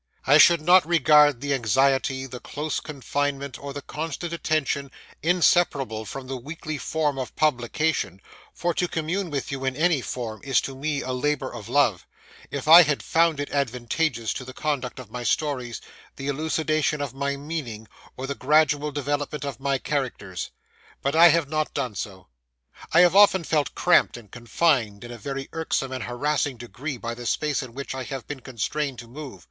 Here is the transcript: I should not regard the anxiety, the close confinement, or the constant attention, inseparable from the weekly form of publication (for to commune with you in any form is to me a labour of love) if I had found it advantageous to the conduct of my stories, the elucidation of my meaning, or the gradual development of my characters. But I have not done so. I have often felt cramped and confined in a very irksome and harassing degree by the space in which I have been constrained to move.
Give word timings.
I 0.25 0.39
should 0.39 0.61
not 0.61 0.83
regard 0.83 1.41
the 1.41 1.53
anxiety, 1.53 2.25
the 2.25 2.39
close 2.39 2.79
confinement, 2.79 3.59
or 3.59 3.71
the 3.71 3.83
constant 3.83 4.33
attention, 4.33 4.89
inseparable 5.21 6.05
from 6.05 6.25
the 6.25 6.37
weekly 6.37 6.79
form 6.79 7.19
of 7.19 7.35
publication 7.35 8.19
(for 8.51 8.73
to 8.73 8.87
commune 8.87 9.29
with 9.29 9.51
you 9.51 9.63
in 9.63 9.75
any 9.75 10.01
form 10.01 10.41
is 10.43 10.59
to 10.61 10.75
me 10.75 11.03
a 11.03 11.11
labour 11.13 11.53
of 11.53 11.69
love) 11.69 12.07
if 12.49 12.67
I 12.67 12.81
had 12.81 13.03
found 13.03 13.39
it 13.39 13.51
advantageous 13.51 14.33
to 14.33 14.43
the 14.43 14.53
conduct 14.55 14.97
of 14.97 15.11
my 15.11 15.21
stories, 15.21 15.81
the 16.15 16.29
elucidation 16.29 16.99
of 16.99 17.13
my 17.13 17.35
meaning, 17.37 17.87
or 18.17 18.25
the 18.25 18.33
gradual 18.33 18.91
development 18.91 19.45
of 19.45 19.59
my 19.59 19.77
characters. 19.77 20.49
But 21.03 21.15
I 21.15 21.27
have 21.27 21.47
not 21.47 21.75
done 21.75 21.93
so. 21.93 22.25
I 22.91 23.01
have 23.01 23.15
often 23.15 23.43
felt 23.43 23.75
cramped 23.75 24.17
and 24.17 24.31
confined 24.31 25.03
in 25.03 25.11
a 25.11 25.17
very 25.19 25.47
irksome 25.53 25.91
and 25.91 26.05
harassing 26.05 26.57
degree 26.57 26.97
by 26.97 27.13
the 27.13 27.27
space 27.27 27.61
in 27.61 27.75
which 27.75 27.93
I 27.93 28.01
have 28.05 28.25
been 28.25 28.39
constrained 28.39 28.97
to 28.97 29.07
move. 29.07 29.39